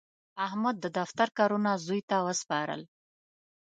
[0.45, 2.81] احمد د دفتر کارونه زوی ته وسپارل.